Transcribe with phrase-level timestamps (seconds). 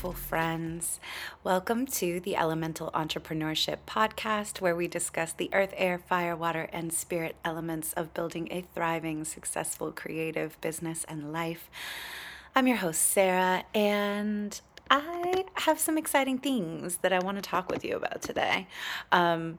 [0.00, 0.98] beautiful friends.
[1.44, 6.90] Welcome to the Elemental Entrepreneurship Podcast, where we discuss the earth, air, fire, water, and
[6.90, 11.68] spirit elements of building a thriving, successful, creative business and life.
[12.56, 14.58] I'm your host, Sarah, and
[14.90, 18.68] I have some exciting things that I want to talk with you about today.
[19.12, 19.58] Um,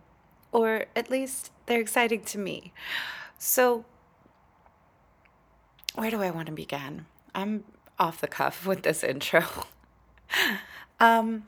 [0.52, 2.73] or at least they're exciting to me.
[3.38, 3.85] So,
[5.94, 7.05] where do I want to begin?
[7.35, 7.63] I'm
[7.99, 9.44] off the cuff with this intro.
[10.99, 11.44] um,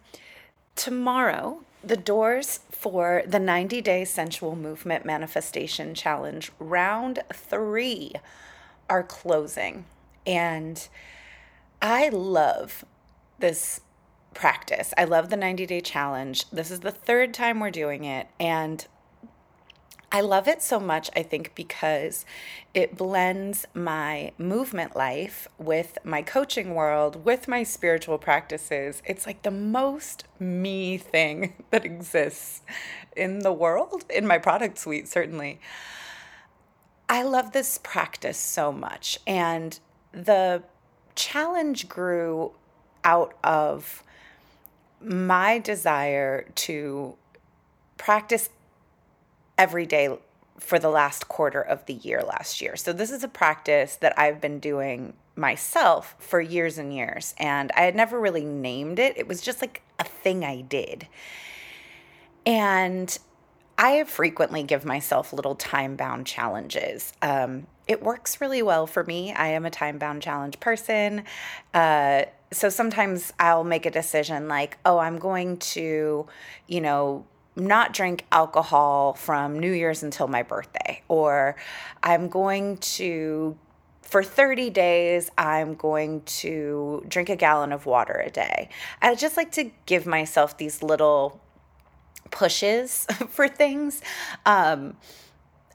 [0.75, 8.13] tomorrow, the doors for the 90 Day Sensual Movement Manifestation Challenge, round three,
[8.89, 9.85] are closing.
[10.25, 10.87] And
[11.81, 12.85] I love
[13.39, 13.81] this
[14.33, 14.93] practice.
[14.97, 16.49] I love the 90 day challenge.
[16.49, 18.27] This is the third time we're doing it.
[18.39, 18.85] And
[20.15, 22.23] I love it so much, I think, because
[22.75, 29.01] it blends my movement life with my coaching world, with my spiritual practices.
[29.05, 32.61] It's like the most me thing that exists
[33.17, 35.59] in the world, in my product suite, certainly.
[37.09, 39.17] I love this practice so much.
[39.25, 39.79] And
[40.11, 40.61] the
[41.15, 42.51] challenge grew
[43.03, 44.03] out of
[45.01, 47.15] my desire to
[47.97, 48.49] practice
[49.57, 50.17] every day
[50.59, 52.75] for the last quarter of the year last year.
[52.75, 57.71] So this is a practice that I've been doing myself for years and years and
[57.75, 59.17] I had never really named it.
[59.17, 61.07] It was just like a thing I did.
[62.45, 63.17] And
[63.77, 67.13] I frequently give myself little time bound challenges.
[67.21, 69.33] Um, it works really well for me.
[69.33, 71.23] I am a time bound challenge person.
[71.73, 76.27] Uh, so sometimes I'll make a decision like, oh, I'm going to,
[76.67, 81.55] you know, not drink alcohol from New Year's until my birthday, or
[82.01, 83.57] I'm going to,
[84.01, 88.69] for 30 days, I'm going to drink a gallon of water a day.
[89.01, 91.39] I just like to give myself these little
[92.31, 94.01] pushes for things.
[94.45, 94.97] Um,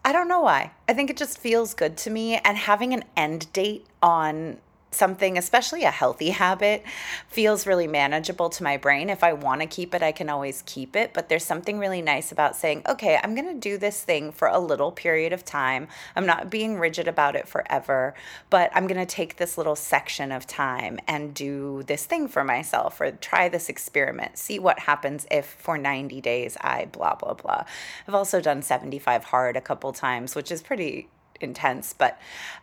[0.04, 0.72] I don't know why.
[0.88, 2.36] I think it just feels good to me.
[2.36, 4.58] And having an end date on
[4.91, 6.82] something, especially a healthy habit,
[7.28, 9.10] feels really manageable to my brain.
[9.10, 11.12] If I want to keep it, I can always keep it.
[11.12, 14.49] But there's something really nice about saying, okay, I'm going to do this thing for
[14.49, 15.88] a little period of time.
[16.16, 18.15] I'm not being rigid about it forever,
[18.50, 22.44] but I'm going to take this little section of time and do this thing for
[22.44, 27.34] myself or try this experiment, see what happens if for 90 days I blah, blah,
[27.34, 27.65] blah.
[28.06, 31.09] I've also done 75 hard a couple times, which is pretty
[31.41, 32.19] intense, but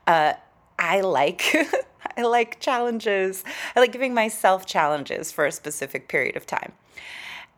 [0.07, 0.34] uh,
[0.78, 1.56] I like
[2.18, 3.44] I like challenges.
[3.75, 6.74] I like giving myself challenges for a specific period of time.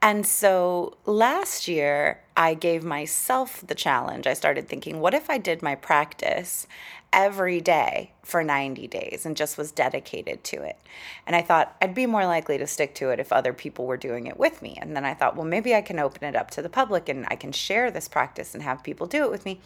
[0.01, 4.27] And so last year, I gave myself the challenge.
[4.27, 6.67] I started thinking, what if I did my practice
[7.11, 10.77] every day for 90 days and just was dedicated to it?
[11.25, 13.97] And I thought I'd be more likely to stick to it if other people were
[13.97, 14.77] doing it with me.
[14.79, 17.25] And then I thought, well, maybe I can open it up to the public and
[17.29, 19.61] I can share this practice and have people do it with me.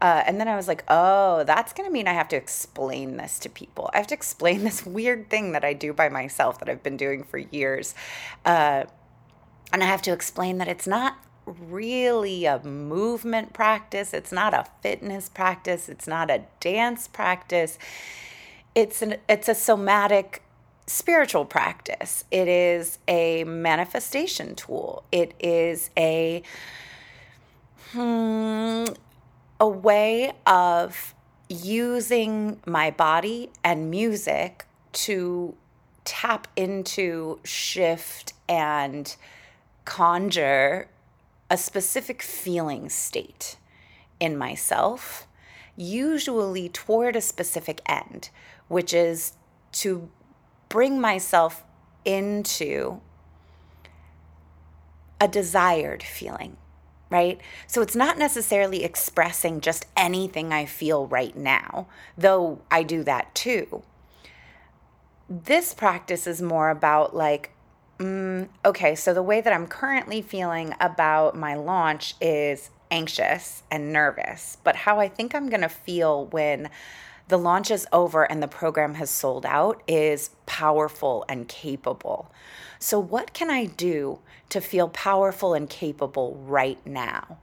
[0.00, 3.18] Uh, and then I was like, oh, that's going to mean I have to explain
[3.18, 3.90] this to people.
[3.92, 6.96] I have to explain this weird thing that I do by myself that I've been
[6.96, 7.94] doing for years.
[8.44, 8.84] Uh,
[9.72, 11.16] and I have to explain that it's not
[11.46, 17.78] really a movement practice, it's not a fitness practice, it's not a dance practice.
[18.74, 20.42] It's an it's a somatic
[20.86, 22.24] spiritual practice.
[22.30, 25.04] It is a manifestation tool.
[25.10, 26.42] It is a
[27.92, 28.84] hmm,
[29.60, 31.14] a way of
[31.48, 35.54] using my body and music to
[36.04, 39.14] tap into, shift, and
[39.84, 40.88] conjure
[41.50, 43.58] a specific feeling state
[44.18, 45.26] in myself,
[45.76, 48.30] usually toward a specific end,
[48.68, 49.34] which is
[49.72, 50.08] to
[50.68, 51.64] bring myself
[52.04, 53.00] into
[55.20, 56.56] a desired feeling
[57.10, 57.40] right?
[57.66, 63.34] So it's not necessarily expressing just anything I feel right now, though I do that
[63.34, 63.82] too.
[65.28, 67.50] This practice is more about like,
[67.98, 73.92] mm, okay, so the way that I'm currently feeling about my launch is anxious and
[73.92, 76.70] nervous, but how I think I'm going to feel when
[77.28, 82.30] the launch is over and the program has sold out is powerful and capable.
[82.82, 87.36] So, what can I do to feel powerful and capable right now?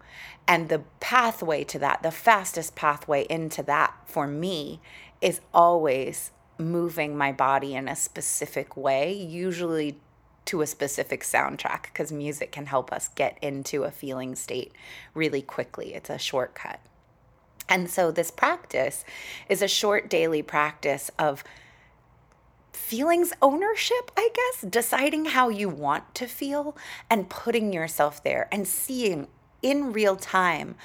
[0.48, 4.82] And the pathway to that, the fastest pathway into that for me
[5.22, 10.00] is always moving my body in a specific way, usually
[10.46, 14.74] to a specific soundtrack, because music can help us get into a feeling state
[15.14, 15.94] really quickly.
[15.94, 16.80] It's a shortcut.
[17.70, 19.06] And so, this practice
[19.50, 21.44] is a short daily practice of
[22.78, 26.78] feelings ownership, I guess, deciding how you want to feel
[27.10, 29.28] and putting yourself there and seeing
[29.62, 30.76] in real time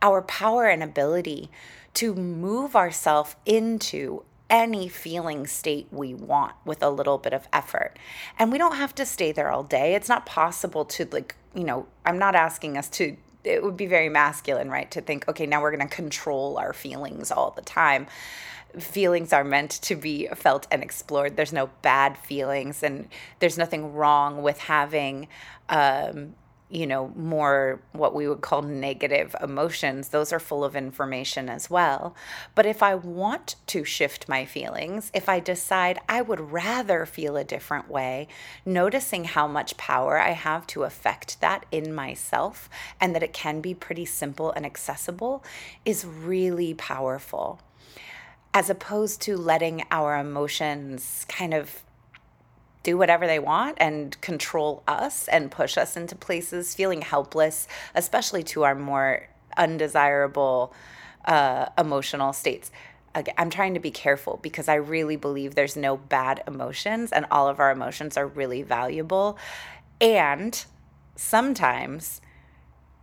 [0.00, 1.50] our power and ability
[1.94, 7.98] to move ourselves into any feeling state we want with a little bit of effort.
[8.38, 9.94] And we don't have to stay there all day.
[9.94, 13.86] It's not possible to, like, you know, I'm not asking us to, it would be
[13.86, 14.90] very masculine, right?
[14.90, 18.06] To think, okay, now we're going to control our feelings all the time.
[18.78, 21.36] Feelings are meant to be felt and explored.
[21.36, 23.08] There's no bad feelings, and
[23.38, 25.28] there's nothing wrong with having
[25.68, 26.34] um,
[26.70, 31.68] you know, more what we would call negative emotions, those are full of information as
[31.68, 32.14] well.
[32.54, 37.36] But if I want to shift my feelings, if I decide I would rather feel
[37.36, 38.28] a different way,
[38.64, 42.70] noticing how much power I have to affect that in myself
[43.00, 45.42] and that it can be pretty simple and accessible
[45.84, 47.60] is really powerful.
[48.52, 51.84] As opposed to letting our emotions kind of
[52.82, 58.42] do whatever they want and control us and push us into places, feeling helpless, especially
[58.42, 60.72] to our more undesirable
[61.26, 62.70] uh, emotional states.
[63.36, 67.48] I'm trying to be careful because I really believe there's no bad emotions and all
[67.48, 69.36] of our emotions are really valuable.
[70.00, 70.64] And
[71.16, 72.20] sometimes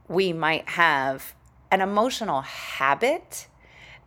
[0.07, 1.35] we might have
[1.69, 3.47] an emotional habit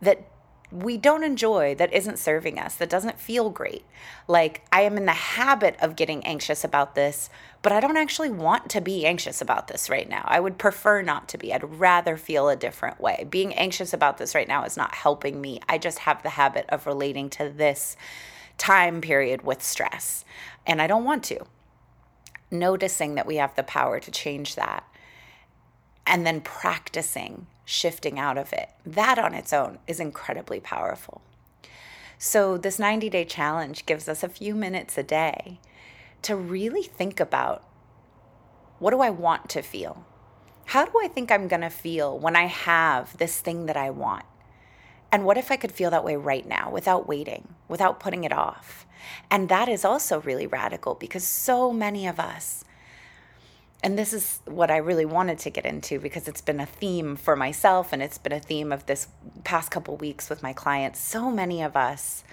[0.01, 0.30] that
[0.71, 3.83] we don't enjoy that isn't serving us, that doesn't feel great.
[4.27, 7.29] Like, I am in the habit of getting anxious about this,
[7.61, 10.23] but I don't actually want to be anxious about this right now.
[10.25, 11.53] I would prefer not to be.
[11.53, 13.27] I'd rather feel a different way.
[13.29, 15.59] Being anxious about this right now is not helping me.
[15.67, 17.97] I just have the habit of relating to this
[18.57, 20.23] time period with stress,
[20.65, 21.45] and I don't want to.
[22.49, 24.83] Noticing that we have the power to change that,
[26.07, 28.69] and then practicing shifting out of it.
[28.85, 31.21] That on its own is incredibly powerful.
[32.17, 35.59] So, this 90 day challenge gives us a few minutes a day
[36.21, 37.63] to really think about
[38.79, 40.05] what do I want to feel?
[40.65, 43.89] How do I think I'm going to feel when I have this thing that I
[43.89, 44.25] want?
[45.11, 48.31] And what if I could feel that way right now without waiting, without putting it
[48.31, 48.85] off?
[49.29, 52.63] And that is also really radical because so many of us
[53.83, 57.15] and this is what I really wanted to get into because it's been a theme
[57.15, 59.07] for myself and it's been a theme of this
[59.43, 60.99] past couple weeks with my clients.
[60.99, 62.23] So many of us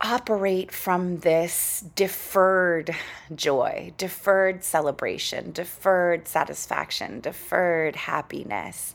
[0.00, 2.94] operate from this deferred
[3.34, 8.94] joy, deferred celebration, deferred satisfaction, deferred happiness.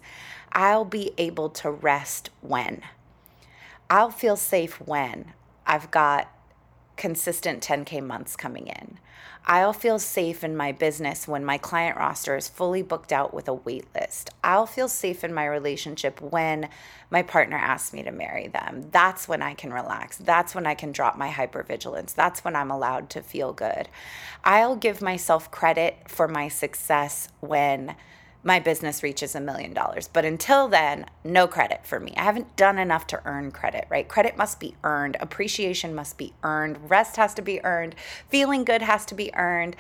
[0.53, 2.81] I'll be able to rest when.
[3.89, 5.33] I'll feel safe when
[5.65, 6.31] I've got
[6.95, 8.99] consistent 10K months coming in.
[9.51, 13.47] I'll feel safe in my business when my client roster is fully booked out with
[13.47, 14.29] a wait list.
[14.43, 16.69] I'll feel safe in my relationship when
[17.09, 18.85] my partner asks me to marry them.
[18.91, 20.17] That's when I can relax.
[20.17, 22.13] That's when I can drop my hypervigilance.
[22.13, 23.89] That's when I'm allowed to feel good.
[24.43, 27.95] I'll give myself credit for my success when
[28.43, 30.07] my business reaches a million dollars.
[30.07, 32.13] But until then, no credit for me.
[32.15, 34.07] I haven't done enough to earn credit, right?
[34.07, 37.95] Credit must be earned, appreciation must be earned, rest has to be earned,
[38.29, 39.75] feeling good has to be earned.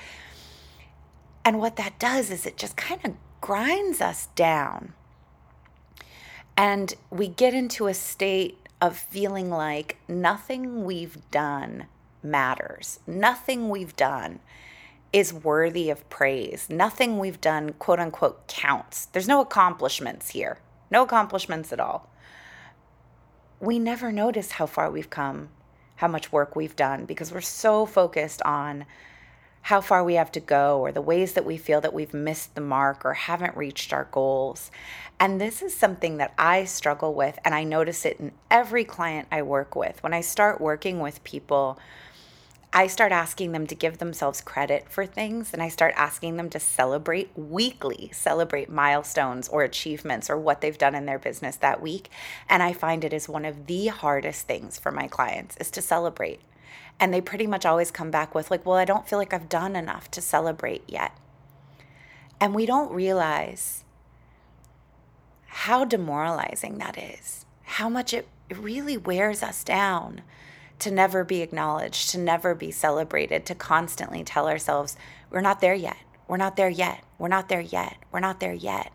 [1.45, 4.93] And what that does is it just kind of grinds us down.
[6.57, 11.85] And we get into a state of feeling like nothing we've done
[12.21, 12.99] matters.
[13.07, 14.39] Nothing we've done
[15.11, 16.67] is worthy of praise.
[16.69, 19.05] Nothing we've done, quote unquote, counts.
[19.05, 20.59] There's no accomplishments here,
[20.91, 22.09] no accomplishments at all.
[23.59, 25.49] We never notice how far we've come,
[25.97, 28.85] how much work we've done, because we're so focused on
[29.63, 32.55] how far we have to go or the ways that we feel that we've missed
[32.55, 34.71] the mark or haven't reached our goals.
[35.19, 39.27] And this is something that I struggle with, and I notice it in every client
[39.31, 40.01] I work with.
[40.01, 41.77] When I start working with people,
[42.71, 46.51] I start asking them to give themselves credit for things and I start asking them
[46.51, 51.81] to celebrate weekly, celebrate milestones or achievements or what they've done in their business that
[51.81, 52.09] week.
[52.47, 55.81] And I find it is one of the hardest things for my clients is to
[55.81, 56.41] celebrate.
[56.99, 59.49] And they pretty much always come back with like, "Well, I don't feel like I've
[59.49, 61.13] done enough to celebrate yet."
[62.39, 63.83] And we don't realize
[65.47, 67.45] how demoralizing that is.
[67.63, 70.21] How much it, really wears us down
[70.79, 74.95] to never be acknowledged, to never be celebrated, to constantly tell ourselves,
[75.29, 75.97] we're not there yet.
[76.27, 77.03] We're not there yet.
[77.17, 77.97] We're not there yet.
[78.11, 78.91] We're not there yet.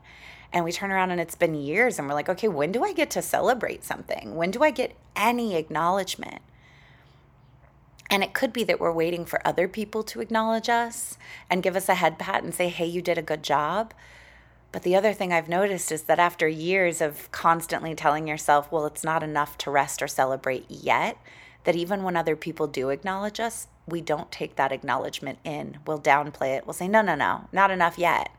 [0.52, 2.92] And we turn around and it's been years and we're like, okay, when do I
[2.92, 4.36] get to celebrate something?
[4.36, 6.40] When do I get any acknowledgement?
[8.08, 11.18] And it could be that we're waiting for other people to acknowledge us
[11.50, 13.92] and give us a head pat and say, hey, you did a good job.
[14.70, 18.86] But the other thing I've noticed is that after years of constantly telling yourself, well,
[18.86, 21.16] it's not enough to rest or celebrate yet,
[21.64, 25.78] that even when other people do acknowledge us, we don't take that acknowledgement in.
[25.86, 26.66] We'll downplay it.
[26.66, 28.30] We'll say, no, no, no, not enough yet.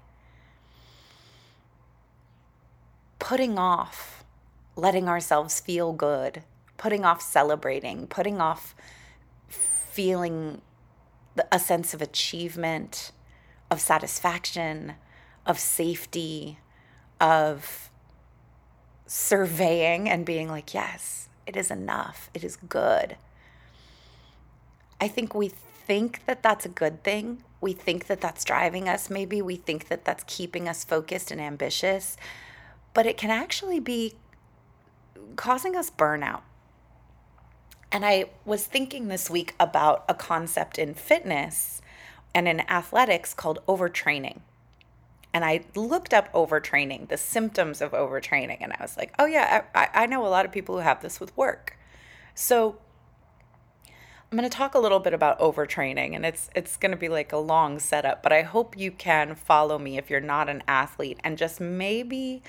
[3.19, 4.15] Putting off
[4.75, 6.43] letting ourselves feel good,
[6.77, 8.75] putting off celebrating, putting off
[9.47, 10.61] feeling
[11.51, 13.11] a sense of achievement,
[13.71, 14.93] of satisfaction,
[15.45, 16.59] of safety,
[17.19, 17.89] of
[19.05, 23.17] surveying and being like, yes, it is enough, it is good.
[24.99, 27.43] I think we think that that's a good thing.
[27.61, 29.09] We think that that's driving us.
[29.09, 32.17] Maybe we think that that's keeping us focused and ambitious,
[32.93, 34.15] but it can actually be
[35.35, 36.41] causing us burnout.
[37.91, 41.81] And I was thinking this week about a concept in fitness
[42.33, 44.41] and in athletics called overtraining.
[45.35, 49.63] And I looked up overtraining, the symptoms of overtraining, and I was like, oh, yeah,
[49.75, 51.77] I, I know a lot of people who have this with work.
[52.33, 52.77] So
[54.31, 57.09] I'm going to talk a little bit about overtraining, and it's it's going to be
[57.09, 60.63] like a long setup, but I hope you can follow me if you're not an
[60.69, 62.41] athlete and just maybe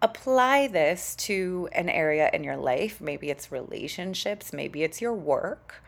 [0.00, 3.00] apply this to an area in your life.
[3.00, 5.82] Maybe it's relationships, maybe it's your work,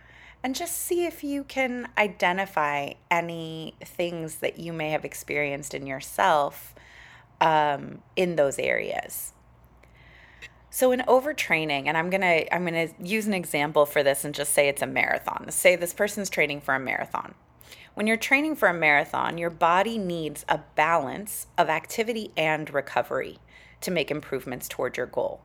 [0.46, 5.88] and just see if you can identify any things that you may have experienced in
[5.88, 6.72] yourself
[7.40, 9.32] um, in those areas.
[10.70, 14.54] So in overtraining, and I'm gonna I'm gonna use an example for this and just
[14.54, 15.50] say it's a marathon.
[15.50, 17.34] Say this person's training for a marathon.
[17.94, 23.38] When you're training for a marathon, your body needs a balance of activity and recovery
[23.80, 25.40] to make improvements toward your goal.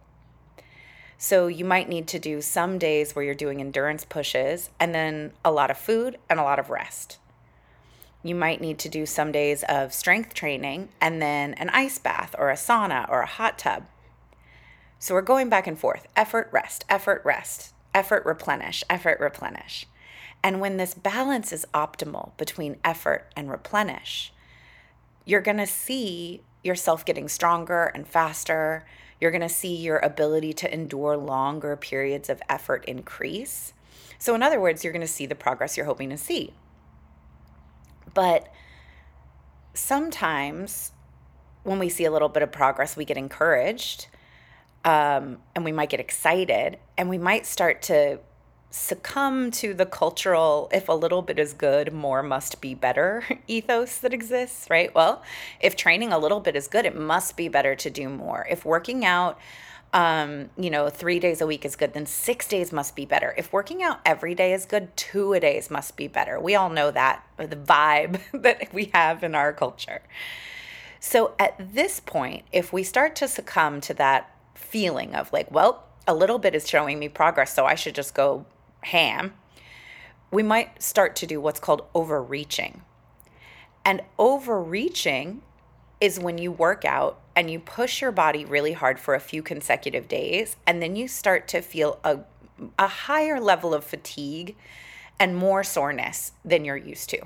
[1.23, 5.33] So you might need to do some days where you're doing endurance pushes and then
[5.45, 7.19] a lot of food and a lot of rest.
[8.23, 12.33] You might need to do some days of strength training and then an ice bath
[12.39, 13.83] or a sauna or a hot tub.
[14.97, 19.85] So we're going back and forth effort, rest, effort, rest, effort, replenish, effort, replenish.
[20.41, 24.33] And when this balance is optimal between effort and replenish,
[25.23, 28.87] you're going to see yourself getting stronger and faster.
[29.21, 33.73] You're going to see your ability to endure longer periods of effort increase.
[34.17, 36.53] So, in other words, you're going to see the progress you're hoping to see.
[38.13, 38.51] But
[39.73, 40.91] sometimes
[41.63, 44.07] when we see a little bit of progress, we get encouraged
[44.83, 48.19] um, and we might get excited and we might start to
[48.71, 53.97] succumb to the cultural if a little bit is good more must be better ethos
[53.97, 55.21] that exists right well
[55.59, 58.63] if training a little bit is good it must be better to do more if
[58.65, 59.37] working out
[59.93, 63.33] um, you know, three days a week is good, then six days must be better.
[63.37, 66.39] If working out every day is good, two a days must be better.
[66.39, 70.01] We all know that, the vibe that we have in our culture.
[70.99, 75.83] So at this point, if we start to succumb to that feeling of like, well,
[76.07, 78.45] a little bit is showing me progress, so I should just go
[78.81, 79.33] ham,
[80.31, 82.81] we might start to do what's called overreaching.
[83.83, 85.41] And overreaching
[85.99, 89.43] is when you work out and you push your body really hard for a few
[89.43, 92.19] consecutive days, and then you start to feel a,
[92.77, 94.55] a higher level of fatigue
[95.19, 97.21] and more soreness than you're used to.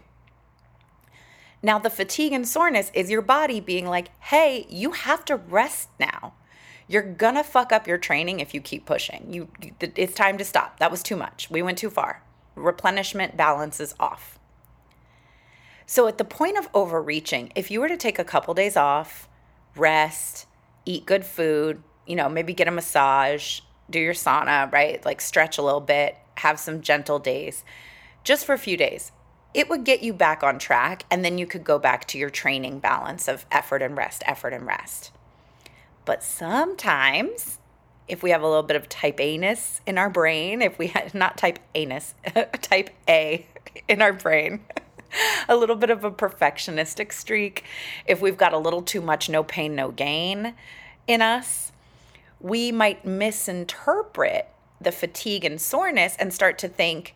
[1.63, 5.89] Now, the fatigue and soreness is your body being like, hey, you have to rest
[6.00, 6.33] now.
[6.88, 9.34] You're gonna fuck up your training if you keep pushing.
[9.34, 9.50] You,
[9.80, 10.80] it's time to stop.
[10.80, 11.50] That was too much.
[11.50, 12.22] We went too far.
[12.56, 14.39] Replenishment balance is off.
[15.88, 19.27] So at the point of overreaching, if you were to take a couple days off,
[19.75, 20.48] rest,
[20.86, 25.04] eat good food, you know, maybe get a massage, do your sauna, right?
[25.06, 27.63] Like stretch a little bit, have some gentle days,
[28.24, 29.12] just for a few days.
[29.54, 32.30] It would get you back on track, and then you could go back to your
[32.30, 35.12] training balance of effort and rest, effort and rest.
[36.05, 37.59] But sometimes,
[38.07, 41.13] if we have a little bit of type anus in our brain, if we had
[41.13, 42.13] not type anus,
[42.62, 43.47] type A
[43.88, 44.62] in our brain,
[45.50, 47.63] a little bit of a perfectionistic streak,
[48.05, 50.53] if we've got a little too much no pain, no gain
[51.07, 51.71] in us,
[52.39, 54.47] we might misinterpret
[54.79, 57.15] the fatigue and soreness and start to think,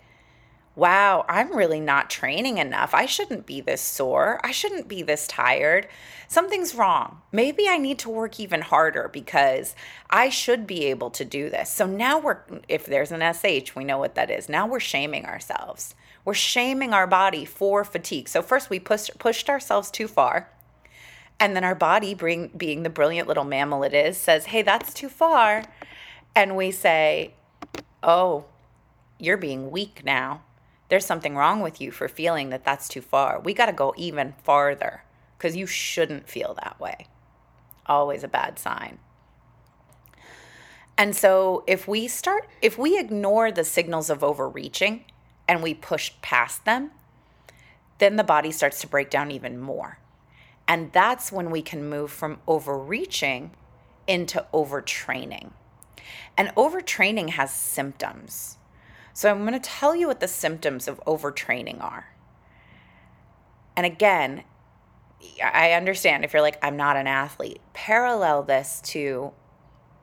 [0.76, 2.94] wow, I'm really not training enough.
[2.94, 4.40] I shouldn't be this sore.
[4.44, 5.88] I shouldn't be this tired.
[6.28, 7.22] Something's wrong.
[7.32, 9.76] Maybe I need to work even harder because
[10.10, 11.70] I should be able to do this.
[11.70, 14.48] So now we're, if there's an SH, we know what that is.
[14.48, 15.96] Now we're shaming ourselves.
[16.24, 18.30] We're shaming our body for fatigue.
[18.30, 20.50] So first we pushed, pushed ourselves too far.
[21.42, 24.94] And then our body, bring, being the brilliant little mammal it is, says, hey, that's
[24.94, 25.64] too far.
[26.36, 27.34] And we say,
[28.04, 28.46] oh,
[29.18, 30.44] you're being weak now
[30.90, 33.40] there's something wrong with you for feeling that that's too far.
[33.40, 35.04] We got to go even farther
[35.38, 37.08] because you shouldn't feel that way.
[37.86, 39.00] Always a bad sign.
[40.98, 45.06] And so if we start, if we ignore the signals of overreaching
[45.48, 46.92] and we push past them,
[48.00, 50.00] then the body starts to break down even more.
[50.68, 53.52] And that's when we can move from overreaching
[54.08, 55.52] into overtraining.
[56.38, 58.59] And overtraining has symptoms.
[59.14, 62.14] So I'm going to tell you what the symptoms of overtraining are.
[63.76, 64.44] And again,
[65.44, 69.34] I understand if you're like, I'm not an athlete, parallel this to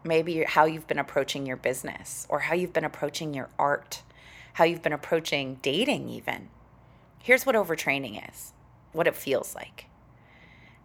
[0.05, 4.03] maybe how you've been approaching your business or how you've been approaching your art,
[4.55, 6.49] how you've been approaching dating, even.
[7.23, 8.53] Here's what overtraining is
[8.93, 9.87] what it feels like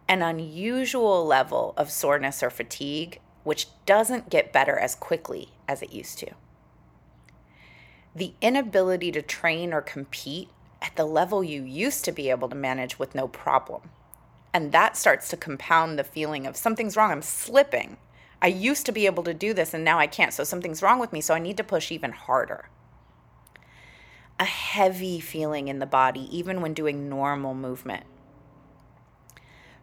[0.07, 5.93] an unusual level of soreness or fatigue, which doesn't get better as quickly as it
[5.93, 6.29] used to.
[8.15, 10.49] The inability to train or compete
[10.81, 13.89] at the level you used to be able to manage with no problem.
[14.53, 17.97] And that starts to compound the feeling of something's wrong, I'm slipping.
[18.41, 20.33] I used to be able to do this and now I can't.
[20.33, 21.21] So something's wrong with me.
[21.21, 22.69] So I need to push even harder.
[24.39, 28.05] A heavy feeling in the body, even when doing normal movement.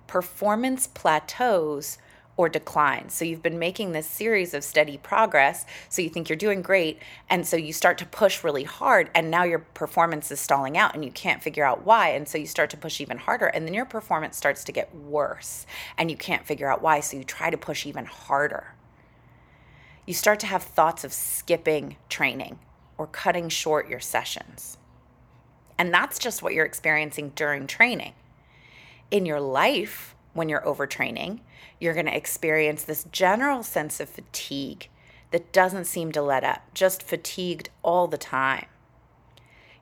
[0.09, 1.99] Performance plateaus
[2.39, 3.09] or decline.
[3.09, 5.67] So you've been making this series of steady progress.
[5.89, 7.01] So you think you're doing great.
[7.29, 9.11] And so you start to push really hard.
[9.13, 12.11] And now your performance is stalling out and you can't figure out why.
[12.11, 13.47] And so you start to push even harder.
[13.47, 15.67] And then your performance starts to get worse
[15.99, 17.01] and you can't figure out why.
[17.01, 18.73] So you try to push even harder.
[20.07, 22.61] You start to have thoughts of skipping training
[22.97, 24.79] or cutting short your sessions.
[25.77, 28.15] And that's just what you're experiencing during training.
[29.11, 31.41] In your life, when you're overtraining,
[31.79, 34.89] you're going to experience this general sense of fatigue
[35.31, 38.67] that doesn't seem to let up, just fatigued all the time.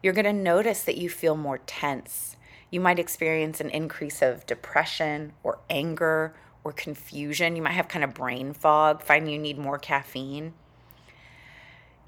[0.02, 2.36] You're going to notice that you feel more tense.
[2.70, 7.54] You might experience an increase of depression or anger or confusion.
[7.54, 10.54] You might have kind of brain fog, find you need more caffeine.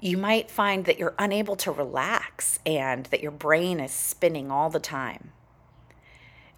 [0.01, 4.69] You might find that you're unable to relax and that your brain is spinning all
[4.69, 5.31] the time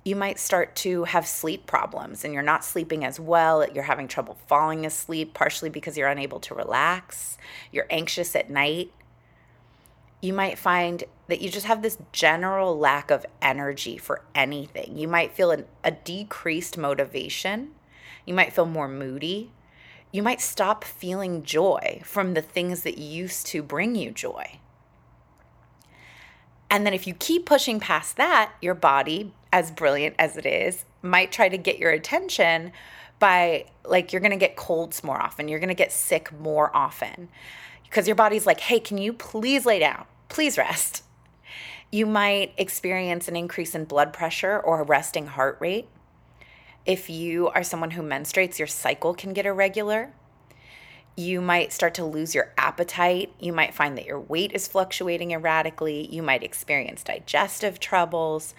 [0.03, 3.67] you might start to have sleep problems and you're not sleeping as well.
[3.69, 7.37] You're having trouble falling asleep, partially because you're unable to relax.
[7.71, 8.91] You're anxious at night.
[10.19, 14.97] You might find that you just have this general lack of energy for anything.
[14.97, 17.71] You might feel an, a decreased motivation.
[18.25, 19.51] You might feel more moody.
[20.11, 24.59] You might stop feeling joy from the things that used to bring you joy.
[26.71, 30.85] And then if you keep pushing past that, your body as brilliant as it is,
[31.01, 32.71] might try to get your attention
[33.19, 35.47] by like you're going to get colds more often.
[35.47, 37.29] You're going to get sick more often
[37.83, 40.05] because your body's like, hey, can you please lay down?
[40.29, 41.03] Please rest.
[41.91, 45.89] You might experience an increase in blood pressure or a resting heart rate.
[46.85, 50.13] If you are someone who menstruates, your cycle can get irregular
[51.15, 53.33] you might start to lose your appetite.
[53.39, 56.07] You might find that your weight is fluctuating erratically.
[56.07, 58.53] You might experience digestive troubles.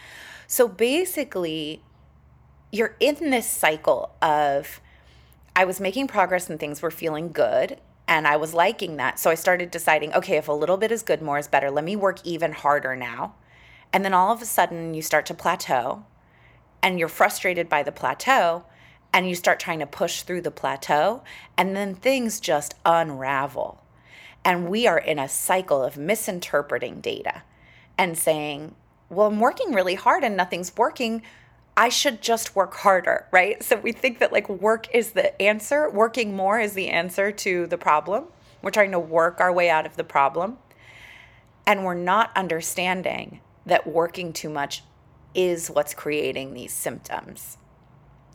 [0.53, 1.83] So basically,
[2.71, 4.83] you're in this cycle of
[5.57, 9.19] I was making progress and things were feeling good and I was liking that.
[9.19, 11.71] So I started deciding, okay, if a little bit is good, more is better.
[11.71, 13.35] Let me work even harder now.
[13.95, 16.05] And then all of a sudden, you start to plateau
[16.83, 18.67] and you're frustrated by the plateau
[19.11, 21.23] and you start trying to push through the plateau,
[21.57, 23.83] and then things just unravel.
[24.45, 27.43] And we are in a cycle of misinterpreting data
[27.97, 28.75] and saying,
[29.13, 31.23] well, I'm working really hard and nothing's working.
[31.77, 33.63] I should just work harder, right?
[33.63, 37.67] So we think that like work is the answer, working more is the answer to
[37.67, 38.25] the problem.
[38.63, 40.59] We're trying to work our way out of the problem.
[41.67, 44.83] And we're not understanding that working too much
[45.35, 47.59] is what's creating these symptoms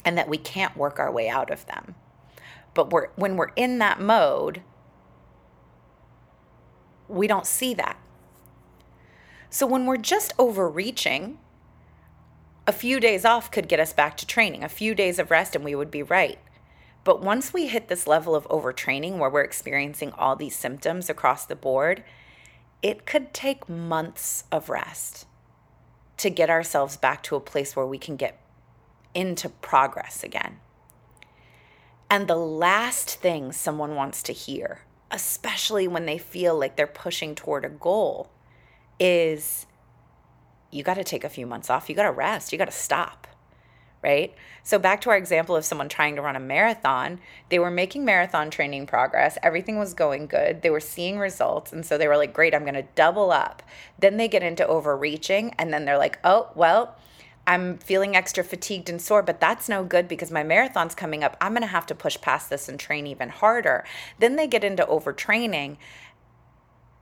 [0.05, 1.95] and that we can't work our way out of them.
[2.73, 4.61] But we're, when we're in that mode,
[7.07, 7.97] we don't see that.
[9.49, 11.38] So when we're just overreaching,
[12.65, 15.55] a few days off could get us back to training, a few days of rest,
[15.55, 16.39] and we would be right.
[17.05, 21.45] But once we hit this level of overtraining where we're experiencing all these symptoms across
[21.45, 22.03] the board,
[22.81, 25.25] it could take months of rest
[26.17, 28.41] to get ourselves back to a place where we can get
[29.13, 30.60] into progress again.
[32.10, 37.36] And the last thing someone wants to hear, especially when they feel like they're pushing
[37.36, 38.29] toward a goal,
[38.99, 39.65] is
[40.71, 41.89] you got to take a few months off.
[41.89, 42.51] You got to rest.
[42.51, 43.27] You got to stop.
[44.03, 44.36] Right?
[44.63, 48.05] So, back to our example of someone trying to run a marathon, they were making
[48.05, 49.38] marathon training progress.
[49.41, 50.62] Everything was going good.
[50.62, 51.73] They were seeing results.
[51.73, 53.63] And so they were like, great, I'm going to double up.
[53.99, 55.55] Then they get into overreaching.
[55.57, 56.95] And then they're like, oh, well,
[57.47, 61.38] I'm feeling extra fatigued and sore, but that's no good because my marathon's coming up.
[61.39, 63.86] I'm going to have to push past this and train even harder.
[64.19, 65.77] Then they get into overtraining.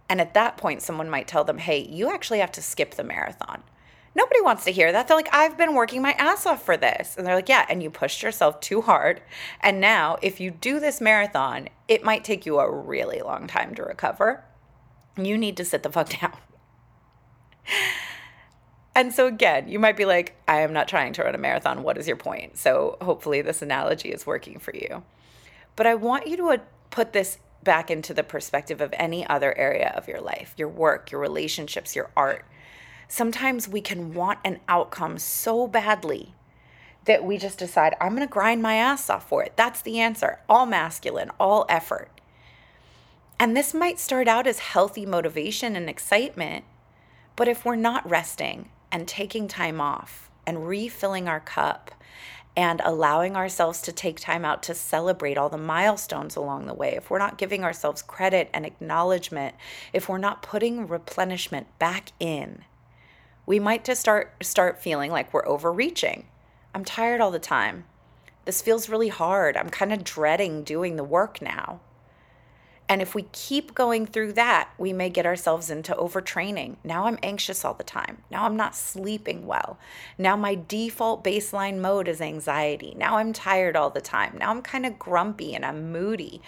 [0.09, 3.03] And at that point, someone might tell them, hey, you actually have to skip the
[3.03, 3.63] marathon.
[4.15, 5.07] Nobody wants to hear that.
[5.07, 7.17] They're like, I've been working my ass off for this.
[7.17, 9.21] And they're like, yeah, and you pushed yourself too hard.
[9.59, 13.75] And now, if you do this marathon, it might take you a really long time
[13.75, 14.45] to recover.
[15.17, 16.37] You need to sit the fuck down.
[18.95, 21.83] And so, again, you might be like, I am not trying to run a marathon.
[21.83, 22.57] What is your point?
[22.57, 25.03] So, hopefully, this analogy is working for you.
[25.75, 26.57] But I want you to uh,
[26.89, 31.12] put this back into the perspective of any other area of your life your work,
[31.12, 32.45] your relationships, your art.
[33.10, 36.34] Sometimes we can want an outcome so badly
[37.04, 39.54] that we just decide, I'm going to grind my ass off for it.
[39.58, 40.39] That's the answer.
[40.47, 42.10] All masculine, all effort.
[43.38, 46.63] And this might start out as healthy motivation and excitement,
[47.36, 51.91] but if we're not resting, and taking time off and refilling our cup
[52.57, 56.95] and allowing ourselves to take time out to celebrate all the milestones along the way,
[56.95, 59.55] if we're not giving ourselves credit and acknowledgement,
[59.91, 62.63] if we're not putting replenishment back in,
[63.45, 66.25] we might just start start feeling like we're overreaching.
[66.73, 67.85] I'm tired all the time.
[68.45, 69.57] This feels really hard.
[69.57, 71.79] I'm kind of dreading doing the work now.
[72.88, 76.76] And if we keep going through that, we may get ourselves into overtraining.
[76.84, 78.21] Now I'm anxious all the time.
[78.30, 79.80] Now I'm not sleeping well.
[80.19, 82.93] Now my default baseline mode is anxiety.
[82.95, 84.38] Now I'm tired all the time.
[84.38, 86.41] Now I'm kind of grumpy and I'm moody.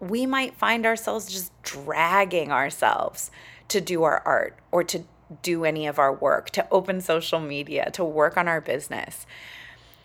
[0.00, 3.30] We might find ourselves just dragging ourselves
[3.68, 5.04] to do our art or to
[5.42, 9.26] do any of our work, to open social media, to work on our business.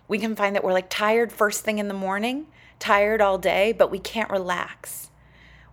[0.10, 3.72] We can find that we're like tired first thing in the morning, tired all day,
[3.72, 5.12] but we can't relax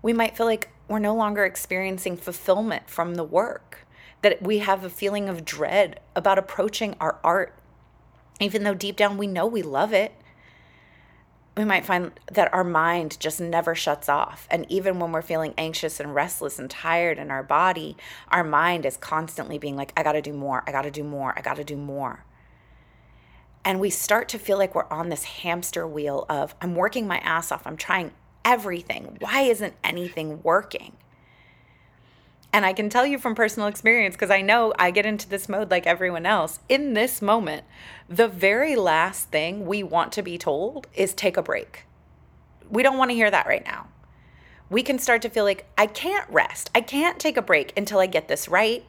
[0.02, 3.86] we might feel like we're no longer experiencing fulfillment from the work,
[4.22, 7.54] that we have a feeling of dread about approaching our art,
[8.40, 10.12] even though deep down we know we love it.
[11.56, 14.46] We might find that our mind just never shuts off.
[14.50, 17.96] And even when we're feeling anxious and restless and tired in our body,
[18.28, 21.42] our mind is constantly being like, I gotta do more, I gotta do more, I
[21.42, 22.24] gotta do more.
[23.64, 27.18] And we start to feel like we're on this hamster wheel of, I'm working my
[27.18, 28.12] ass off, I'm trying
[28.44, 29.16] everything.
[29.20, 30.96] Why isn't anything working?
[32.52, 35.48] And I can tell you from personal experience, because I know I get into this
[35.48, 36.58] mode like everyone else.
[36.68, 37.64] In this moment,
[38.08, 41.84] the very last thing we want to be told is take a break.
[42.68, 43.86] We don't want to hear that right now.
[44.68, 46.70] We can start to feel like, I can't rest.
[46.74, 48.84] I can't take a break until I get this right.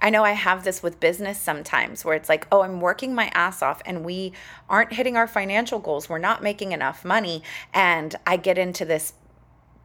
[0.00, 3.30] I know I have this with business sometimes where it's like, oh, I'm working my
[3.34, 4.32] ass off and we
[4.68, 6.08] aren't hitting our financial goals.
[6.08, 7.42] We're not making enough money.
[7.74, 9.12] And I get into this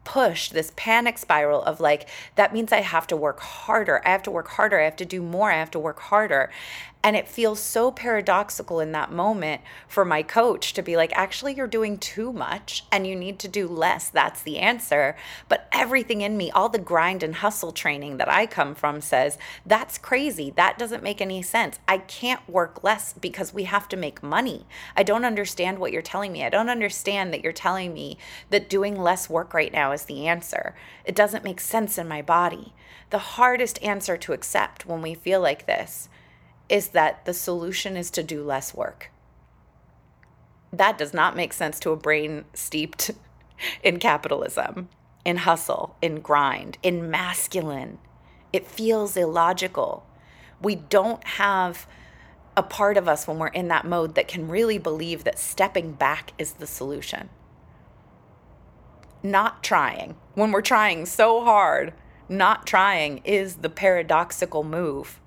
[0.04, 4.00] push, this panic spiral of like, that means I have to work harder.
[4.06, 4.80] I have to work harder.
[4.80, 5.50] I have to do more.
[5.50, 6.50] I have to work harder.
[7.06, 11.54] And it feels so paradoxical in that moment for my coach to be like, actually,
[11.54, 14.08] you're doing too much and you need to do less.
[14.08, 15.14] That's the answer.
[15.48, 19.38] But everything in me, all the grind and hustle training that I come from says,
[19.64, 20.50] that's crazy.
[20.50, 21.78] That doesn't make any sense.
[21.86, 24.66] I can't work less because we have to make money.
[24.96, 26.42] I don't understand what you're telling me.
[26.42, 28.18] I don't understand that you're telling me
[28.50, 30.74] that doing less work right now is the answer.
[31.04, 32.74] It doesn't make sense in my body.
[33.10, 36.08] The hardest answer to accept when we feel like this
[36.68, 39.10] is that the solution is to do less work.
[40.72, 43.12] That does not make sense to a brain steeped
[43.82, 44.88] in capitalism,
[45.24, 47.98] in hustle, in grind, in masculine.
[48.52, 50.06] It feels illogical.
[50.60, 51.86] We don't have
[52.56, 55.92] a part of us when we're in that mode that can really believe that stepping
[55.92, 57.28] back is the solution.
[59.22, 61.92] Not trying, when we're trying so hard,
[62.28, 65.20] not trying is the paradoxical move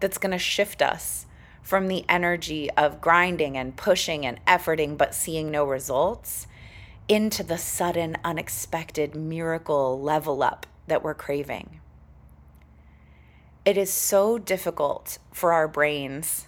[0.00, 1.26] that's going to shift us
[1.62, 6.46] from the energy of grinding and pushing and efforting but seeing no results
[7.08, 11.80] into the sudden, unexpected miracle level up that we're craving.
[13.64, 16.46] It is so difficult for our brains,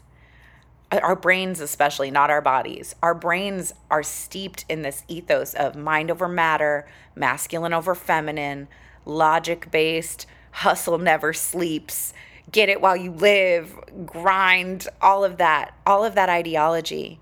[0.90, 2.94] uh, our brains especially, not our bodies.
[3.02, 8.68] Our brains are steeped in this ethos of mind over matter, masculine over feminine,
[9.04, 12.12] logic based, hustle never sleeps
[12.50, 17.20] get it while you live, grind, all of that, all of that ideology.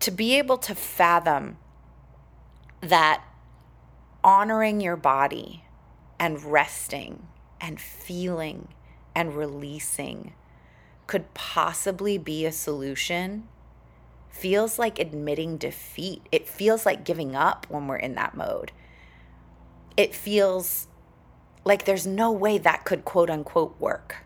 [0.00, 1.56] To be able to fathom
[2.80, 3.24] that
[4.22, 5.64] honoring your body
[6.18, 7.26] and resting
[7.60, 8.68] and feeling
[9.14, 10.34] and releasing
[11.06, 13.48] could possibly be a solution
[14.28, 16.22] feels like admitting defeat.
[16.30, 18.72] It feels like giving up when we're in that mode.
[19.96, 20.88] It feels
[21.64, 24.25] like there's no way that could quote unquote work.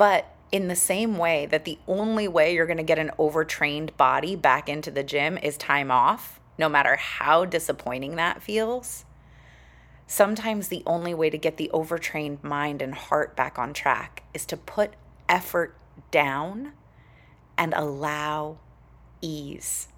[0.00, 3.94] But in the same way that the only way you're going to get an overtrained
[3.98, 9.04] body back into the gym is time off, no matter how disappointing that feels,
[10.06, 14.46] sometimes the only way to get the overtrained mind and heart back on track is
[14.46, 14.94] to put
[15.28, 15.76] effort
[16.10, 16.72] down
[17.58, 18.56] and allow
[19.20, 19.88] ease.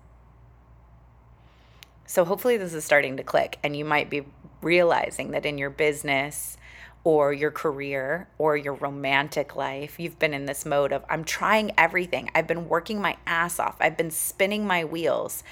[2.06, 4.24] So, hopefully, this is starting to click, and you might be
[4.62, 6.56] realizing that in your business,
[7.04, 11.72] or your career or your romantic life, you've been in this mode of, I'm trying
[11.76, 12.30] everything.
[12.34, 13.76] I've been working my ass off.
[13.80, 15.42] I've been spinning my wheels.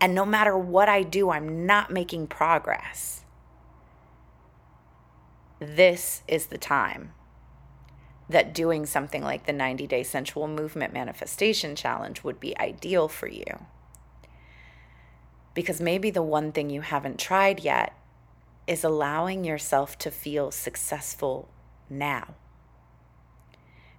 [0.00, 3.24] And no matter what I do, I'm not making progress.
[5.58, 7.12] This is the time
[8.28, 13.28] that doing something like the 90 Day Sensual Movement Manifestation Challenge would be ideal for
[13.28, 13.66] you.
[15.54, 17.94] Because maybe the one thing you haven't tried yet
[18.66, 21.48] is allowing yourself to feel successful
[21.88, 22.34] now.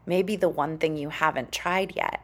[0.06, 2.23] Maybe the one thing you haven't tried yet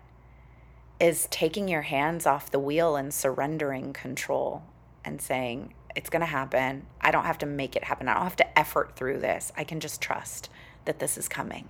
[1.00, 4.64] is taking your hands off the wheel and surrendering control
[5.04, 6.88] and saying, It's going to happen.
[7.02, 8.08] I don't have to make it happen.
[8.08, 9.52] I don't have to effort through this.
[9.58, 10.50] I can just trust
[10.86, 11.68] that this is coming.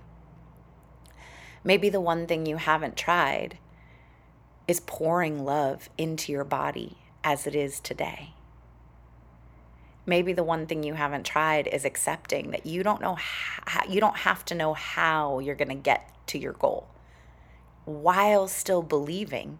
[1.62, 3.58] Maybe the one thing you haven't tried
[4.68, 8.33] is pouring love into your body as it is today
[10.06, 14.00] maybe the one thing you haven't tried is accepting that you don't know how, you
[14.00, 16.88] don't have to know how you're going to get to your goal
[17.84, 19.58] while still believing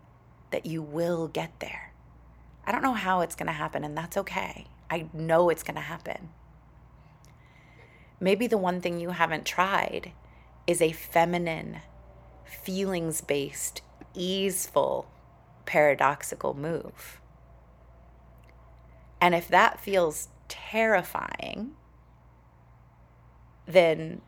[0.50, 1.92] that you will get there.
[2.66, 4.66] I don't know how it's going to happen and that's okay.
[4.90, 6.30] I know it's going to happen.
[8.20, 10.12] Maybe the one thing you haven't tried
[10.66, 11.80] is a feminine,
[12.44, 13.82] feelings based,
[14.14, 15.06] easeful,
[15.66, 17.20] paradoxical move.
[19.20, 20.28] And if that feels
[20.70, 21.72] terrifying,
[23.66, 24.20] then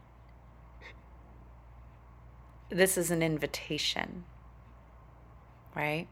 [2.68, 4.24] this is an invitation,
[5.74, 6.08] right?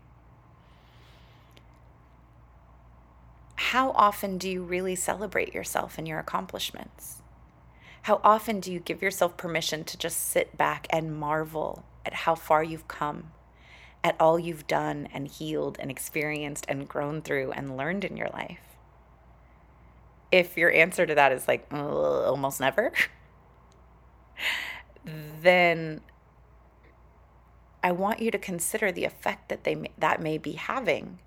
[3.56, 7.22] How often do you really celebrate yourself and your accomplishments?
[8.02, 12.34] How often do you give yourself permission to just sit back and marvel at how
[12.36, 13.32] far you've come,
[14.04, 18.28] at all you've done and healed and experienced and grown through and learned in your
[18.28, 18.73] life?
[20.34, 22.90] If your answer to that is like uh, almost never,
[25.40, 26.00] then
[27.84, 31.20] I want you to consider the effect that they that may be having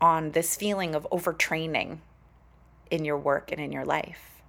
[0.00, 1.98] on this feeling of overtraining
[2.88, 4.42] in your work and in your life.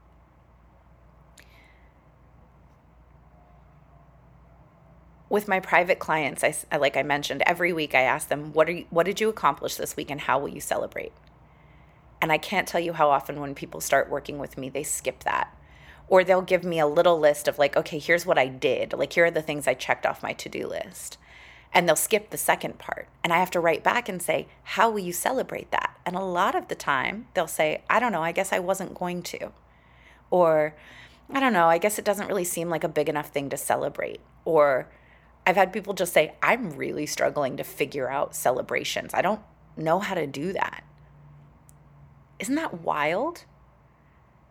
[5.27, 8.73] With my private clients, I like I mentioned every week I ask them, "What are
[8.73, 11.13] you, what did you accomplish this week and how will you celebrate?"
[12.21, 15.23] And I can't tell you how often when people start working with me, they skip
[15.23, 15.55] that.
[16.07, 18.93] Or they'll give me a little list of, like, okay, here's what I did.
[18.93, 21.17] Like, here are the things I checked off my to do list.
[21.71, 23.07] And they'll skip the second part.
[23.23, 25.95] And I have to write back and say, how will you celebrate that?
[26.05, 28.95] And a lot of the time, they'll say, I don't know, I guess I wasn't
[28.95, 29.51] going to.
[30.31, 30.75] Or,
[31.31, 33.57] I don't know, I guess it doesn't really seem like a big enough thing to
[33.57, 34.19] celebrate.
[34.45, 34.89] Or,
[35.45, 39.13] I've had people just say, I'm really struggling to figure out celebrations.
[39.13, 39.41] I don't
[39.77, 40.83] know how to do that.
[42.39, 43.43] Isn't that wild?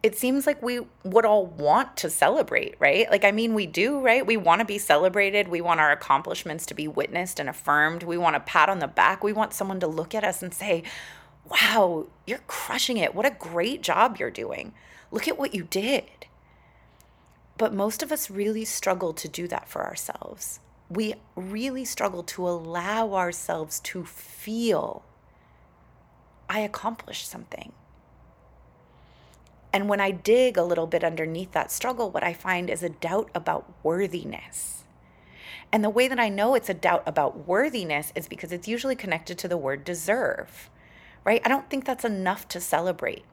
[0.03, 3.11] It seems like we would all want to celebrate, right?
[3.11, 4.24] Like, I mean, we do, right?
[4.24, 5.48] We want to be celebrated.
[5.48, 8.05] We want our accomplishments to be witnessed and affirmed.
[8.05, 9.24] We want a pat on the back.
[9.24, 10.85] We want someone to look at us and say,
[11.51, 13.14] wow, you're crushing it.
[13.14, 14.72] What a great job you're doing.
[15.11, 16.05] Look at what you did.
[17.57, 20.61] But most of us really struggle to do that for ourselves.
[20.88, 25.05] We really struggle to allow ourselves to feel
[26.48, 27.72] I accomplished something.
[29.72, 32.88] And when I dig a little bit underneath that struggle, what I find is a
[32.88, 34.84] doubt about worthiness.
[35.70, 38.96] And the way that I know it's a doubt about worthiness is because it's usually
[38.96, 40.70] connected to the word deserve,
[41.24, 41.42] right?
[41.44, 43.24] I don't think that's enough to celebrate.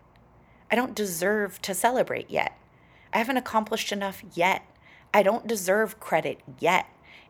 [0.69, 2.57] I don't deserve to celebrate yet.
[3.13, 4.63] I haven't accomplished enough yet.
[5.13, 6.87] I don't deserve credit yet.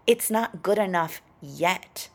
[0.07, 2.09] It's not good enough yet.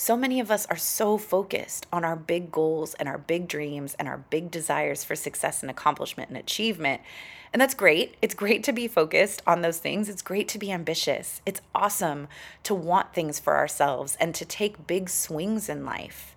[0.00, 3.96] So many of us are so focused on our big goals and our big dreams
[3.98, 7.00] and our big desires for success and accomplishment and achievement.
[7.52, 8.14] And that's great.
[8.22, 10.08] It's great to be focused on those things.
[10.08, 11.40] It's great to be ambitious.
[11.44, 12.28] It's awesome
[12.62, 16.36] to want things for ourselves and to take big swings in life.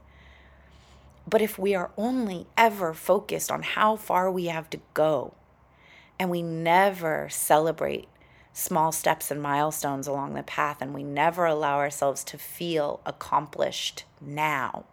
[1.30, 5.36] But if we are only ever focused on how far we have to go
[6.17, 8.08] and we never celebrate
[8.53, 14.03] small steps and milestones along the path, and we never allow ourselves to feel accomplished
[14.19, 14.85] now,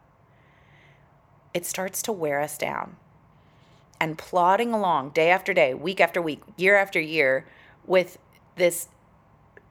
[1.52, 2.96] it starts to wear us down.
[4.00, 7.46] And plodding along day after day, week after week, year after year,
[7.84, 8.18] with
[8.56, 8.88] this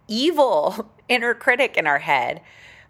[0.08, 2.42] evil inner critic in our head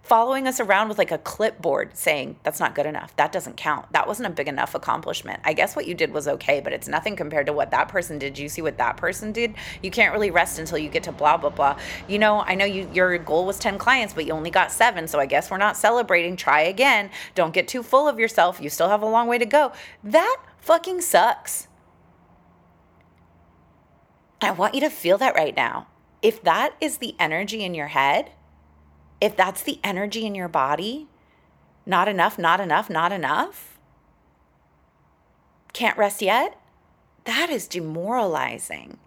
[0.08, 3.14] following us around with like a clipboard saying that's not good enough.
[3.18, 3.92] That doesn't count.
[3.92, 5.42] That wasn't a big enough accomplishment.
[5.44, 8.18] I guess what you did was okay but it's nothing compared to what that person
[8.18, 8.38] did.
[8.38, 9.56] You see what that person did.
[9.84, 11.78] You can't really rest until you get to blah blah blah.
[12.08, 15.08] You know i know you your goal was 10 clients but you only got 7
[15.08, 16.38] so i guess we're not celebrating.
[16.38, 17.10] Try again.
[17.36, 18.62] Don't get too full of yourself.
[18.62, 19.74] You still have a long way to go.
[20.04, 21.68] That fucking sucks.
[24.42, 25.88] I want you to feel that right now.
[26.22, 28.32] If that is the energy in your head
[29.20, 31.08] if that's the energy in your body,
[31.86, 33.80] not enough, not enough, not enough,
[35.74, 36.60] can't rest yet,
[37.26, 38.98] that is demoralizing.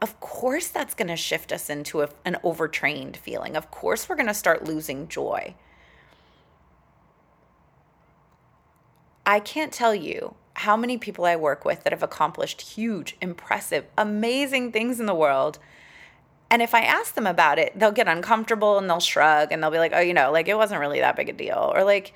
[0.00, 3.56] Of course, that's going to shift us into a, an overtrained feeling.
[3.56, 5.54] Of course, we're going to start losing joy.
[9.24, 13.86] I can't tell you how many people I work with that have accomplished huge, impressive,
[13.96, 15.58] amazing things in the world
[16.52, 19.70] and if I ask them about it, they'll get uncomfortable and they'll shrug and they'll
[19.70, 21.72] be like, oh, you know, like it wasn't really that big a deal.
[21.74, 22.12] Or like,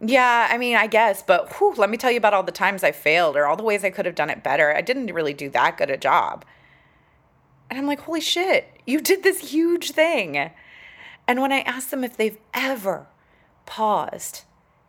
[0.00, 2.84] yeah, I mean, I guess, but whew, let me tell you about all the times
[2.84, 4.72] I failed or all the ways I could have done it better.
[4.72, 6.44] I didn't really do that good a job.
[7.68, 10.52] And I'm like, holy shit, you did this huge thing.
[11.26, 13.08] And when I ask them if they've ever
[13.66, 14.42] paused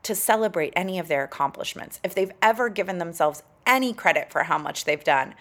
[0.04, 4.60] to celebrate any of their accomplishments, if they've ever given themselves any credit for how
[4.60, 5.34] much they've done,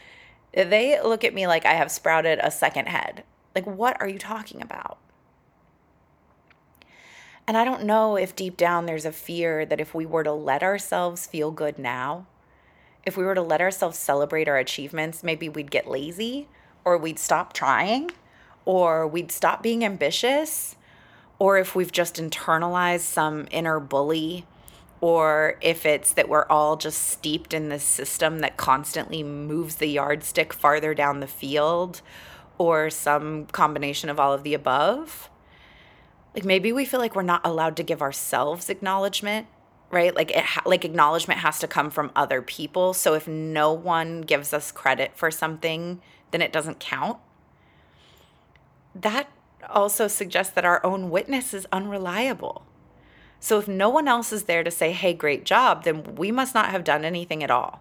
[0.54, 3.24] they look at me like I have sprouted a second head.
[3.54, 4.98] Like, what are you talking about?
[7.46, 10.32] And I don't know if deep down there's a fear that if we were to
[10.32, 12.26] let ourselves feel good now,
[13.04, 16.48] if we were to let ourselves celebrate our achievements, maybe we'd get lazy
[16.84, 18.10] or we'd stop trying
[18.64, 20.76] or we'd stop being ambitious
[21.38, 24.46] or if we've just internalized some inner bully
[25.00, 29.88] or if it's that we're all just steeped in this system that constantly moves the
[29.88, 32.00] yardstick farther down the field
[32.62, 35.28] or some combination of all of the above.
[36.32, 39.48] Like maybe we feel like we're not allowed to give ourselves acknowledgement,
[39.90, 40.14] right?
[40.14, 42.94] Like it ha- like acknowledgement has to come from other people.
[42.94, 47.18] So if no one gives us credit for something, then it doesn't count.
[48.94, 49.28] That
[49.68, 52.64] also suggests that our own witness is unreliable.
[53.40, 56.54] So if no one else is there to say, "Hey, great job," then we must
[56.54, 57.80] not have done anything at all.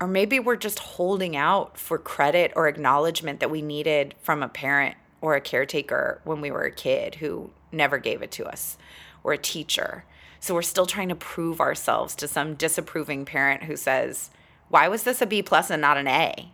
[0.00, 4.48] Or maybe we're just holding out for credit or acknowledgement that we needed from a
[4.48, 8.78] parent or a caretaker when we were a kid who never gave it to us,
[9.22, 10.04] or a teacher.
[10.40, 14.30] So we're still trying to prove ourselves to some disapproving parent who says,
[14.68, 16.50] Why was this a B plus and not an A?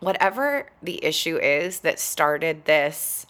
[0.00, 3.26] Whatever the issue is that started this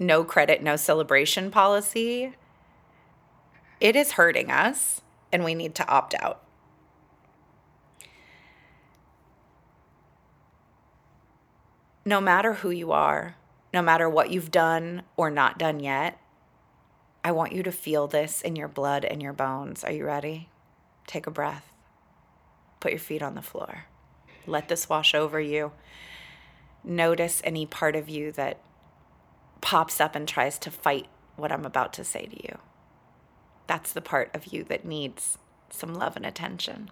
[0.00, 2.34] no credit, no celebration policy,
[3.80, 5.00] it is hurting us
[5.32, 6.42] and we need to opt out.
[12.08, 13.36] No matter who you are,
[13.74, 16.18] no matter what you've done or not done yet,
[17.22, 19.84] I want you to feel this in your blood and your bones.
[19.84, 20.48] Are you ready?
[21.06, 21.70] Take a breath.
[22.80, 23.84] Put your feet on the floor.
[24.46, 25.72] Let this wash over you.
[26.82, 28.58] Notice any part of you that
[29.60, 32.56] pops up and tries to fight what I'm about to say to you.
[33.66, 35.36] That's the part of you that needs
[35.68, 36.90] some love and attention.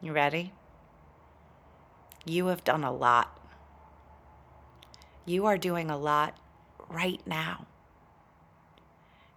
[0.00, 0.52] You ready?
[2.24, 3.39] You have done a lot
[5.24, 6.38] you are doing a lot
[6.88, 7.66] right now.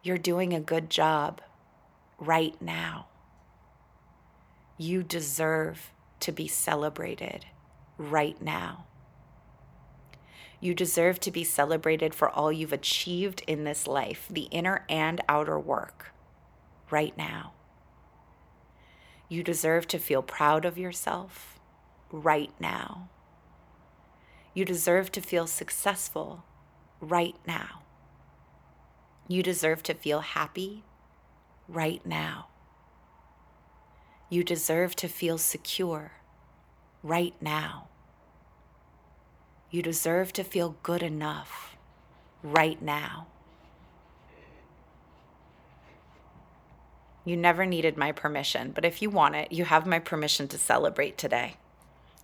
[0.02, 1.41] You're doing a good job
[2.19, 3.08] right now.
[4.78, 5.91] You deserve
[6.22, 7.46] to be celebrated
[7.98, 8.86] right now.
[10.60, 15.22] You deserve to be celebrated for all you've achieved in this life, the inner and
[15.28, 16.13] outer work,
[16.89, 17.52] right now.
[19.28, 21.60] You deserve to feel proud of yourself
[22.12, 23.10] right now.
[24.54, 26.44] You deserve to feel successful
[27.00, 27.82] right now.
[29.28, 30.84] You deserve to feel happy
[31.68, 32.47] right now.
[34.30, 36.14] You deserve to feel secure
[37.01, 37.88] right now.
[39.72, 41.76] You deserve to feel good enough
[42.43, 43.28] right now.
[47.26, 50.58] You never needed my permission, but if you want it, you have my permission to
[50.58, 51.56] celebrate today.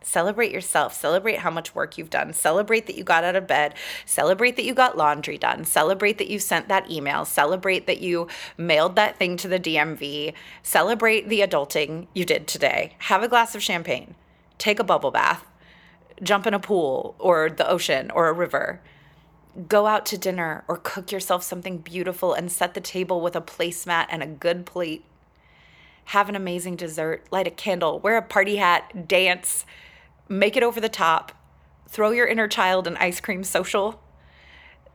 [0.02, 0.94] Celebrate yourself.
[0.94, 2.34] Celebrate how much work you've done.
[2.34, 3.76] Celebrate that you got out of bed.
[4.06, 5.66] Celebrate that you got laundry done.
[5.66, 7.26] Celebrate that you sent that email.
[7.26, 8.28] Celebrate that you
[8.58, 10.34] mailed that thing to the DMV.
[10.64, 12.96] Celebrate the adulting you did today.
[13.00, 14.16] Have a glass of champagne.
[14.58, 15.46] Take a bubble bath.
[16.24, 18.82] Jump in a pool or the ocean or a river.
[19.68, 23.42] Go out to dinner or cook yourself something beautiful and set the table with a
[23.42, 25.04] placemat and a good plate.
[26.06, 27.26] Have an amazing dessert.
[27.32, 28.00] Light a candle.
[28.00, 29.08] Wear a party hat.
[29.08, 29.66] Dance
[30.30, 31.34] make it over the top,
[31.90, 34.02] throw your inner child an ice cream social.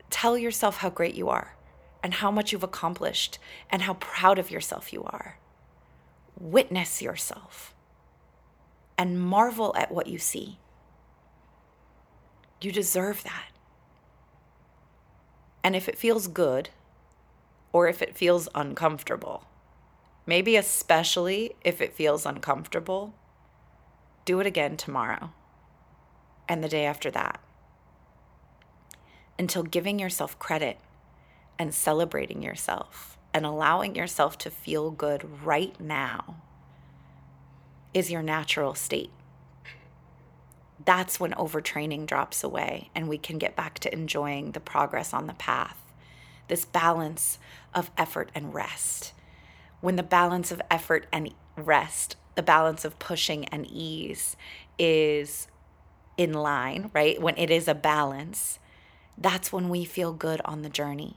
[0.08, 1.56] Tell yourself how great you are
[2.02, 5.38] and how much you've accomplished and how proud of yourself you are.
[6.38, 7.74] Witness yourself
[8.96, 10.58] and marvel at what you see.
[12.60, 13.50] You deserve that.
[15.64, 16.70] And if it feels good
[17.72, 19.46] or if it feels uncomfortable,
[20.26, 23.14] maybe especially if it feels uncomfortable,
[24.24, 25.32] do it again tomorrow
[26.48, 27.40] and the day after that
[29.38, 30.78] until giving yourself credit
[31.58, 36.36] and celebrating yourself and allowing yourself to feel good right now
[37.92, 39.10] is your natural state.
[40.84, 45.26] That's when overtraining drops away and we can get back to enjoying the progress on
[45.26, 45.78] the path.
[46.48, 47.38] This balance
[47.72, 49.12] of effort and rest.
[49.80, 54.36] When the balance of effort and rest, the balance of pushing and ease
[54.78, 55.48] is
[56.16, 57.20] in line, right?
[57.20, 58.58] When it is a balance,
[59.16, 61.16] that's when we feel good on the journey.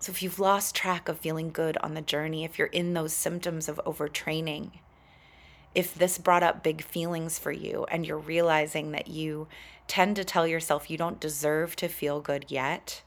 [0.00, 3.12] So if you've lost track of feeling good on the journey, if you're in those
[3.12, 4.70] symptoms of overtraining,
[5.74, 9.48] if this brought up big feelings for you and you're realizing that you
[9.86, 13.02] tend to tell yourself you don't deserve to feel good yet,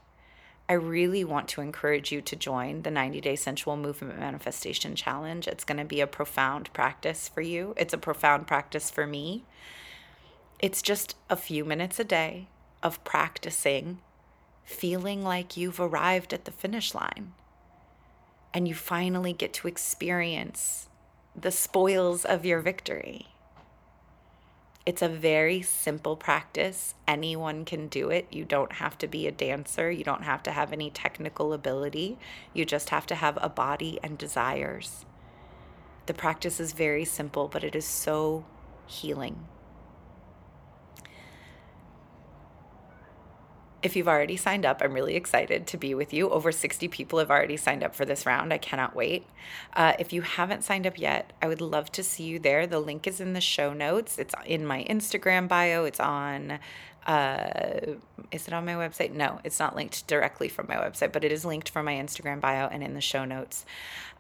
[0.71, 5.45] I really want to encourage you to join the 90 Day Sensual Movement Manifestation Challenge.
[5.45, 7.73] It's going to be a profound practice for you.
[7.75, 9.43] It's a profound practice for me.
[10.59, 12.47] It's just a few minutes a day
[12.81, 13.99] of practicing
[14.63, 17.33] feeling like you've arrived at the finish line
[18.53, 20.87] and you finally get to experience
[21.35, 23.30] the spoils of your victory.
[24.83, 26.95] It's a very simple practice.
[27.07, 28.27] Anyone can do it.
[28.31, 29.91] You don't have to be a dancer.
[29.91, 32.17] You don't have to have any technical ability.
[32.53, 35.05] You just have to have a body and desires.
[36.07, 38.43] The practice is very simple, but it is so
[38.87, 39.47] healing.
[43.83, 46.29] If you've already signed up, I'm really excited to be with you.
[46.29, 48.53] Over 60 people have already signed up for this round.
[48.53, 49.25] I cannot wait.
[49.73, 52.67] Uh, if you haven't signed up yet, I would love to see you there.
[52.67, 54.19] The link is in the show notes.
[54.19, 55.85] It's in my Instagram bio.
[55.85, 56.59] It's on,
[57.07, 57.79] uh,
[58.31, 59.13] is it on my website?
[59.13, 62.39] No, it's not linked directly from my website, but it is linked from my Instagram
[62.39, 63.65] bio and in the show notes.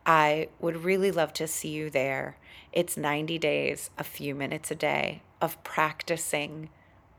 [0.07, 2.37] I would really love to see you there.
[2.73, 6.69] It's 90 days, a few minutes a day of practicing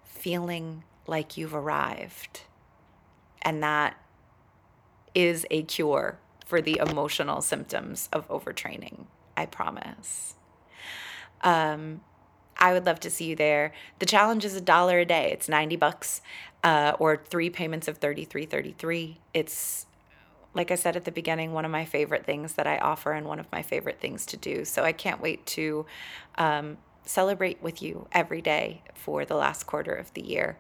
[0.03, 2.43] feeling like you've arrived.
[3.43, 3.97] And that
[5.15, 10.35] is a cure for the emotional symptoms of overtraining, I promise.
[11.43, 12.03] Um,
[12.57, 13.73] I would love to see you there.
[13.99, 15.31] The challenge is a dollar a day.
[15.33, 16.23] It's 90 bucks
[16.63, 19.17] uh, or three payments of 33.33.
[19.35, 19.87] It's
[20.55, 23.27] like I said at the beginning, one of my favorite things that I offer and
[23.27, 24.65] one of my favorite things to do.
[24.65, 25.87] So I can't wait to
[26.37, 30.59] um, celebrate with you every day for the last quarter of the year.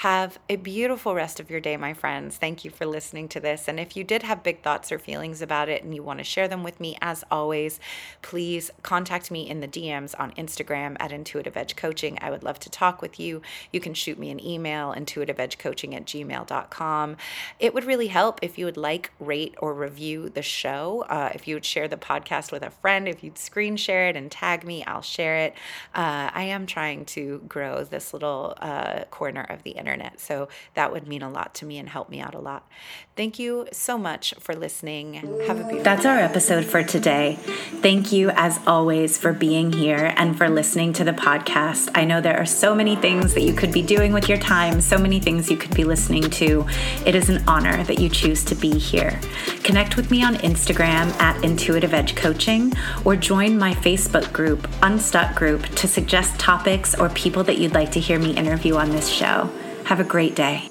[0.00, 2.38] Have a beautiful rest of your day, my friends.
[2.38, 3.68] Thank you for listening to this.
[3.68, 6.24] And if you did have big thoughts or feelings about it and you want to
[6.24, 7.78] share them with me, as always,
[8.22, 12.16] please contact me in the DMs on Instagram at Intuitive Edge Coaching.
[12.22, 13.42] I would love to talk with you.
[13.72, 17.16] You can shoot me an email, intuitiveedgecoaching at gmail.com.
[17.58, 21.04] It would really help if you would like, rate, or review the show.
[21.10, 24.16] Uh, if you would share the podcast with a friend, if you'd screen share it
[24.16, 25.52] and tag me, I'll share it.
[25.94, 30.20] Uh, I am trying to grow this little uh, corner of the internet internet.
[30.20, 32.68] So that would mean a lot to me and help me out a lot.
[33.16, 35.14] Thank you so much for listening.
[35.14, 37.38] Have a beautiful That's our episode for today.
[37.82, 41.90] Thank you, as always, for being here and for listening to the podcast.
[41.94, 44.80] I know there are so many things that you could be doing with your time,
[44.80, 46.66] so many things you could be listening to.
[47.04, 49.20] It is an honor that you choose to be here.
[49.64, 52.72] Connect with me on Instagram at Intuitive Edge Coaching
[53.04, 57.92] or join my Facebook group, Unstuck Group, to suggest topics or people that you'd like
[57.92, 59.50] to hear me interview on this show.
[59.90, 60.70] Have a great day.